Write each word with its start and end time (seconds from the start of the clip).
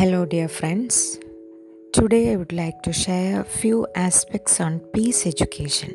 Hello, 0.00 0.24
dear 0.24 0.48
friends. 0.48 1.18
Today 1.92 2.32
I 2.32 2.36
would 2.36 2.54
like 2.54 2.80
to 2.84 2.90
share 2.90 3.42
a 3.42 3.44
few 3.44 3.86
aspects 3.94 4.58
on 4.58 4.78
peace 4.94 5.26
education. 5.26 5.92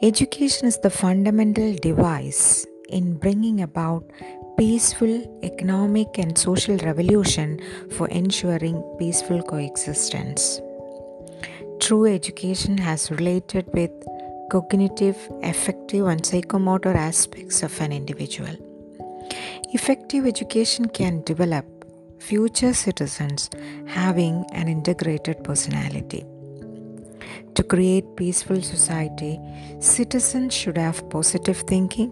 Education 0.00 0.68
is 0.68 0.78
the 0.78 0.88
fundamental 0.88 1.74
device 1.74 2.66
in 2.88 3.18
bringing 3.18 3.60
about 3.60 4.10
peaceful 4.56 5.14
economic 5.42 6.16
and 6.16 6.38
social 6.38 6.78
revolution 6.78 7.60
for 7.90 8.08
ensuring 8.08 8.82
peaceful 8.98 9.42
coexistence. 9.42 10.62
True 11.78 12.06
education 12.06 12.78
has 12.78 13.10
related 13.10 13.66
with 13.74 13.90
cognitive, 14.50 15.18
affective, 15.42 16.06
and 16.06 16.22
psychomotor 16.22 16.94
aspects 16.94 17.62
of 17.62 17.78
an 17.82 17.92
individual. 17.92 18.56
Effective 19.72 20.26
education 20.26 20.88
can 20.88 21.22
develop 21.24 21.75
future 22.26 22.74
citizens 22.74 23.48
having 23.86 24.44
an 24.52 24.66
integrated 24.66 25.44
personality. 25.44 26.24
To 27.54 27.62
create 27.62 28.16
peaceful 28.16 28.62
society, 28.62 29.38
citizens 29.78 30.52
should 30.52 30.76
have 30.76 31.08
positive 31.08 31.58
thinking, 31.58 32.10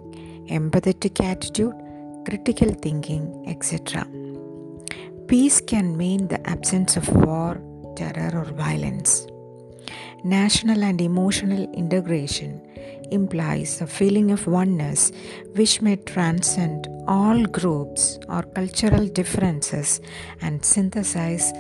empathetic 0.49 1.21
attitude, 1.25 1.75
critical 2.29 2.73
thinking, 2.75 3.25
etc. 3.49 4.07
Peace 5.27 5.61
can 5.61 5.97
mean 5.97 6.29
the 6.29 6.41
absence 6.49 6.97
of 6.97 7.09
war, 7.09 7.61
terror, 7.97 8.31
or 8.39 8.45
violence. 8.45 9.27
National 10.23 10.85
and 10.85 11.01
emotional 11.01 11.65
integration 11.75 12.63
implies 13.11 13.81
a 13.81 13.87
feeling 13.87 14.31
of 14.31 14.47
oneness 14.47 15.13
which 15.55 15.81
may 15.83 15.97
transcend 15.97 16.89
all 17.07 17.45
groups 17.45 18.19
or 18.29 18.43
cultural 18.43 19.07
differences 19.07 20.01
and 20.41 20.65
synthesize 20.65 21.53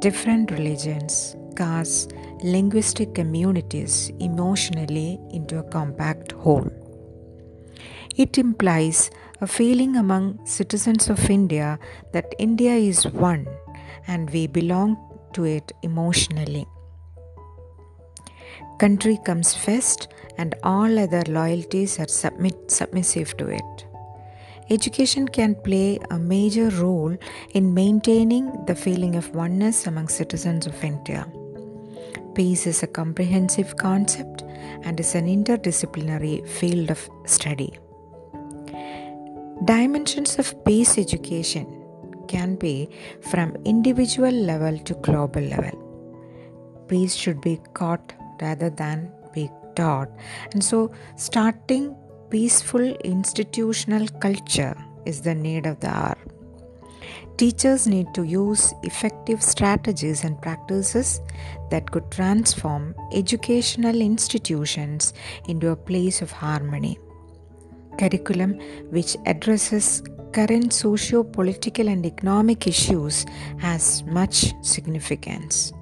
different 0.00 0.50
religions, 0.50 1.36
castes, 1.56 2.08
linguistic 2.42 3.14
communities 3.14 4.10
emotionally 4.20 5.18
into 5.30 5.58
a 5.58 5.62
compact 5.62 6.32
whole. 6.32 6.70
It 8.16 8.36
implies 8.36 9.10
a 9.40 9.46
feeling 9.46 9.96
among 9.96 10.44
citizens 10.46 11.08
of 11.08 11.30
India 11.30 11.78
that 12.12 12.34
India 12.38 12.74
is 12.74 13.06
one 13.06 13.46
and 14.06 14.28
we 14.30 14.46
belong 14.46 14.96
to 15.32 15.44
it 15.44 15.72
emotionally. 15.82 16.66
Country 18.82 19.16
comes 19.24 19.54
first, 19.54 20.08
and 20.38 20.56
all 20.64 20.98
other 20.98 21.22
loyalties 21.28 22.00
are 22.00 22.08
submit, 22.08 22.68
submissive 22.68 23.36
to 23.36 23.46
it. 23.46 23.86
Education 24.70 25.28
can 25.28 25.54
play 25.54 26.00
a 26.10 26.18
major 26.18 26.68
role 26.70 27.16
in 27.54 27.72
maintaining 27.72 28.46
the 28.66 28.74
feeling 28.74 29.14
of 29.14 29.32
oneness 29.36 29.86
among 29.86 30.08
citizens 30.08 30.66
of 30.66 30.82
India. 30.82 31.28
Peace 32.34 32.66
is 32.66 32.82
a 32.82 32.88
comprehensive 32.88 33.76
concept 33.76 34.42
and 34.82 34.98
is 34.98 35.14
an 35.14 35.26
interdisciplinary 35.26 36.44
field 36.48 36.90
of 36.90 37.08
study. 37.24 37.78
Dimensions 39.64 40.40
of 40.40 40.64
peace 40.64 40.98
education 40.98 41.66
can 42.26 42.56
be 42.56 42.88
from 43.20 43.54
individual 43.64 44.32
level 44.32 44.76
to 44.78 44.94
global 44.94 45.42
level. 45.42 45.78
Peace 46.88 47.14
should 47.14 47.40
be 47.40 47.60
caught 47.74 48.12
rather 48.42 48.70
than 48.70 49.10
be 49.32 49.50
taught. 49.74 50.10
And 50.52 50.62
so, 50.62 50.92
starting 51.16 51.96
peaceful 52.30 52.94
institutional 53.04 54.08
culture 54.20 54.76
is 55.06 55.20
the 55.20 55.34
need 55.34 55.66
of 55.66 55.80
the 55.80 55.88
hour. 55.88 56.18
Teachers 57.36 57.86
need 57.86 58.12
to 58.14 58.22
use 58.22 58.74
effective 58.82 59.42
strategies 59.42 60.22
and 60.22 60.40
practices 60.40 61.20
that 61.70 61.90
could 61.90 62.10
transform 62.10 62.94
educational 63.12 64.00
institutions 64.00 65.12
into 65.48 65.70
a 65.70 65.76
place 65.76 66.22
of 66.22 66.30
harmony. 66.30 66.98
Curriculum 67.98 68.60
which 68.90 69.16
addresses 69.26 70.02
current 70.32 70.72
socio 70.72 71.22
political 71.22 71.88
and 71.88 72.06
economic 72.06 72.66
issues 72.66 73.26
has 73.58 74.02
much 74.04 74.54
significance. 74.62 75.72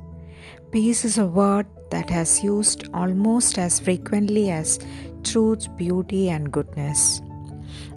Peace 0.73 1.05
is 1.05 1.19
a 1.19 1.27
word 1.27 1.67
that 1.91 2.11
has 2.11 2.43
used 2.43 2.89
almost 2.95 3.59
as 3.59 3.81
frequently 3.81 4.51
as 4.51 4.79
truth, 5.23 5.69
beauty, 5.77 6.31
and 6.31 6.51
goodness. 6.51 7.21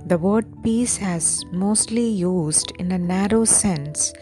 The 0.06 0.18
word 0.18 0.46
peace 0.64 0.98
has 0.98 1.46
mostly 1.52 2.08
used 2.08 2.74
in 2.78 2.92
a 2.92 2.98
narrow 2.98 3.46
sense 3.46 4.14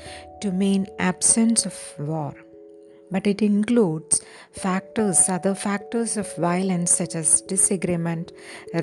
to 0.41 0.51
mean 0.51 0.87
absence 0.99 1.65
of 1.65 1.75
war, 1.97 2.35
but 3.09 3.25
it 3.25 3.41
includes 3.41 4.21
factors, 4.51 5.27
other 5.27 5.55
factors 5.55 6.17
of 6.17 6.35
violence 6.37 6.91
such 6.91 7.15
as 7.15 7.41
disagreement, 7.41 8.31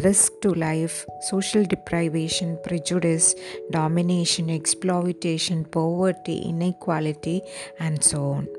risk 0.03 0.33
to 0.43 0.51
life, 0.51 1.07
social 1.21 1.65
deprivation, 1.65 2.59
prejudice, 2.65 3.35
domination, 3.71 4.51
exploitation, 4.51 5.65
poverty, 5.65 6.39
inequality, 6.39 7.43
and 7.79 8.03
so 8.03 8.25
on. 8.33 8.58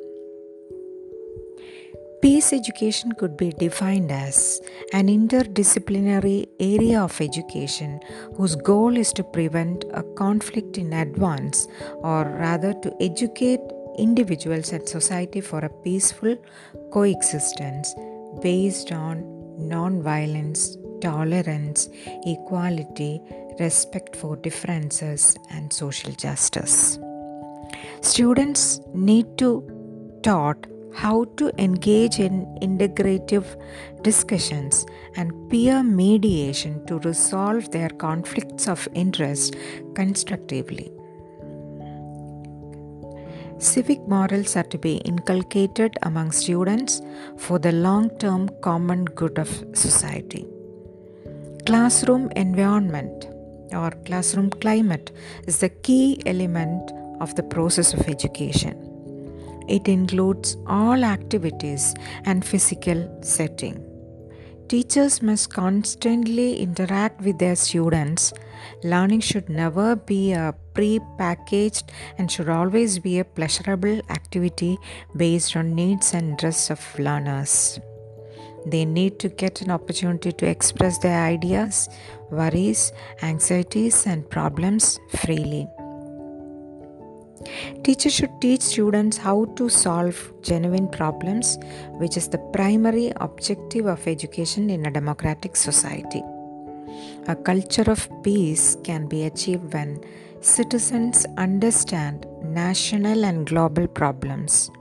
Peace 2.22 2.52
education 2.52 3.14
could 3.14 3.38
be 3.38 3.52
defined 3.52 4.12
as 4.12 4.60
an 4.92 5.08
interdisciplinary 5.08 6.46
area 6.60 7.02
of 7.02 7.22
education 7.22 7.98
whose 8.36 8.58
goal 8.58 8.98
is 8.98 9.14
to 9.14 9.24
prevent 9.24 9.86
a 9.94 10.04
conflict 10.18 10.78
in 10.78 10.92
advance 10.92 11.70
or 12.00 12.26
rather 12.26 12.74
to 12.74 12.94
educate 13.00 13.62
individuals 13.98 14.74
and 14.74 14.88
society 14.88 15.40
for 15.40 15.60
a 15.60 15.70
peaceful 15.82 16.36
coexistence 16.92 17.96
based 18.42 18.92
on 18.92 19.24
non-violence, 19.58 20.78
tolerance, 21.00 21.88
equality, 22.26 23.22
respect 23.62 24.14
for 24.14 24.36
differences 24.36 25.38
and 25.52 25.72
social 25.72 26.12
justice. 26.12 27.00
Students 28.02 28.82
need 28.94 29.38
to 29.38 30.20
taught 30.22 30.68
how 30.94 31.26
to 31.38 31.52
engage 31.62 32.20
in 32.20 32.46
integrative 32.62 33.46
discussions 34.02 34.86
and 35.16 35.50
peer 35.50 35.84
mediation 35.84 36.86
to 36.88 37.00
resolve 37.00 37.72
their 37.72 37.90
conflicts 37.90 38.68
of 38.68 38.88
interest 38.94 39.56
constructively. 39.96 40.92
Civic 43.60 44.08
morals 44.08 44.56
are 44.56 44.64
to 44.64 44.78
be 44.78 44.98
inculcated 44.98 45.98
among 46.04 46.32
students 46.32 47.02
for 47.38 47.60
the 47.60 47.74
long 47.74 48.10
term 48.18 48.50
common 48.62 49.04
good 49.04 49.38
of 49.38 49.50
society. 49.74 50.48
Classroom 51.66 52.32
environment 52.38 53.28
or 53.74 53.92
classroom 54.06 54.50
climate 54.50 55.12
is 55.46 55.60
the 55.60 55.70
key 55.70 56.22
element 56.26 56.92
of 57.20 57.36
the 57.36 57.44
process 57.44 57.94
of 57.94 58.08
education. 58.08 58.89
It 59.70 59.88
includes 59.88 60.58
all 60.66 61.04
activities 61.04 61.94
and 62.26 62.44
physical 62.44 63.20
setting. 63.22 63.86
Teachers 64.68 65.22
must 65.22 65.52
constantly 65.54 66.58
interact 66.60 67.22
with 67.22 67.40
their 67.40 67.56
students. 67.56 68.34
Learning 68.84 69.20
should 69.20 69.50
never 69.50 69.96
be 69.96 70.34
a 70.34 70.54
pre 70.74 71.00
packaged 71.18 71.92
and 72.18 72.32
should 72.32 72.50
always 72.50 73.00
be 73.00 73.20
a 73.20 73.26
pleasurable 73.26 74.00
activity 74.10 74.78
based 75.16 75.56
on 75.56 75.74
needs 75.74 76.14
and 76.14 76.32
interests 76.32 76.70
of 76.70 77.00
learners. 77.00 77.80
They 78.66 78.86
need 78.86 79.20
to 79.20 79.30
get 79.30 79.62
an 79.62 79.72
opportunity 79.72 80.32
to 80.34 80.46
express 80.48 80.98
their 81.00 81.24
ideas, 81.24 81.90
worries, 82.30 82.92
anxieties, 83.22 84.06
and 84.06 84.30
problems 84.30 85.00
freely. 85.10 85.68
Teachers 87.84 88.14
should 88.14 88.42
teach 88.42 88.62
students 88.62 89.18
how 89.18 89.46
to 89.56 89.70
solve 89.70 90.34
genuine 90.42 90.88
problems, 90.88 91.58
which 91.94 92.18
is 92.18 92.28
the 92.28 92.38
primary 92.54 93.12
objective 93.18 93.86
of 93.86 94.08
education 94.08 94.70
in 94.70 94.86
a 94.86 94.92
democratic 94.92 95.56
society. 95.56 96.24
A 97.28 97.36
culture 97.36 97.90
of 97.90 98.10
peace 98.24 98.78
can 98.84 99.08
be 99.08 99.24
achieved 99.24 99.74
when 99.74 100.04
citizens 100.42 101.26
understand 101.38 102.26
national 102.44 103.26
and 103.26 103.46
global 103.48 103.88
problems, 103.88 104.72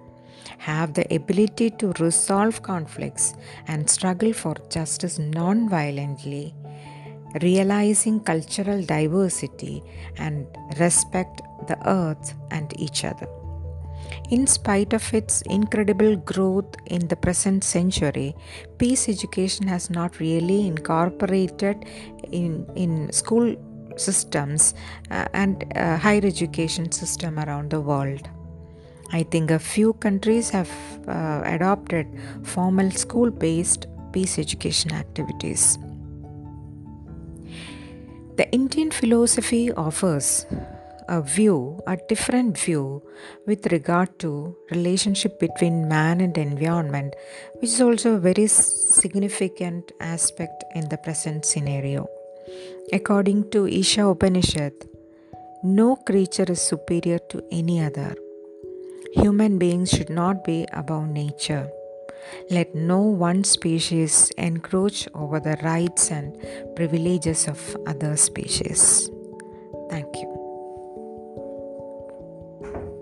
have 0.58 0.94
the 0.94 1.12
ability 1.14 1.70
to 1.70 1.92
resolve 1.98 2.62
conflicts, 2.62 3.34
and 3.66 3.88
struggle 3.88 4.32
for 4.32 4.54
justice 4.70 5.18
non 5.18 5.68
violently, 5.68 6.54
realizing 7.42 8.20
cultural 8.20 8.82
diversity 8.82 9.82
and 10.16 10.46
respect 10.78 11.42
the 11.68 11.78
earth, 11.88 12.34
and 12.50 12.78
each 12.78 13.04
other. 13.04 13.28
In 14.30 14.46
spite 14.46 14.92
of 14.92 15.14
its 15.14 15.42
incredible 15.42 16.16
growth 16.16 16.74
in 16.86 17.08
the 17.08 17.16
present 17.16 17.64
century, 17.64 18.34
peace 18.78 19.08
education 19.08 19.66
has 19.68 19.90
not 19.90 20.18
really 20.20 20.66
incorporated 20.66 21.84
in, 22.32 22.66
in 22.74 23.12
school 23.12 23.56
systems 23.96 24.74
uh, 25.10 25.26
and 25.32 25.64
uh, 25.76 25.96
higher 25.96 26.24
education 26.24 26.90
system 26.92 27.38
around 27.38 27.70
the 27.70 27.80
world. 27.80 28.28
I 29.12 29.22
think 29.22 29.50
a 29.50 29.58
few 29.58 29.94
countries 29.94 30.50
have 30.50 30.70
uh, 31.08 31.42
adopted 31.44 32.06
formal 32.42 32.90
school 32.90 33.30
based 33.30 33.86
peace 34.12 34.38
education 34.38 34.92
activities. 34.92 35.78
The 38.36 38.48
Indian 38.52 38.90
philosophy 38.90 39.72
offers 39.72 40.46
a 41.08 41.22
view, 41.22 41.80
a 41.86 41.96
different 42.08 42.58
view 42.58 43.02
with 43.46 43.66
regard 43.72 44.18
to 44.20 44.56
relationship 44.70 45.40
between 45.40 45.88
man 45.88 46.20
and 46.20 46.36
environment, 46.36 47.14
which 47.54 47.70
is 47.70 47.80
also 47.80 48.14
a 48.14 48.18
very 48.18 48.46
significant 48.46 49.90
aspect 50.00 50.64
in 50.74 50.88
the 50.88 50.98
present 50.98 51.44
scenario. 51.44 52.06
According 52.92 53.50
to 53.50 53.66
Isha 53.66 54.06
Upanishad, 54.06 54.74
no 55.62 55.96
creature 55.96 56.46
is 56.48 56.62
superior 56.62 57.18
to 57.30 57.42
any 57.50 57.82
other. 57.82 58.14
Human 59.14 59.58
beings 59.58 59.90
should 59.90 60.10
not 60.10 60.44
be 60.44 60.66
above 60.72 61.08
nature. 61.08 61.70
Let 62.50 62.74
no 62.74 63.00
one 63.00 63.44
species 63.44 64.30
encroach 64.36 65.08
over 65.14 65.40
the 65.40 65.56
rights 65.62 66.10
and 66.10 66.36
privileges 66.76 67.48
of 67.48 67.76
other 67.86 68.16
species. 68.16 69.10
Thank 69.88 70.14
you. 70.16 70.37
Thank 72.72 72.84
you. 72.86 72.97